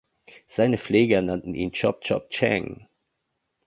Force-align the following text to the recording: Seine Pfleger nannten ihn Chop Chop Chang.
Seine 0.47 0.79
Pfleger 0.79 1.21
nannten 1.21 1.53
ihn 1.53 1.73
Chop 1.73 2.01
Chop 2.03 2.31
Chang. 2.31 2.87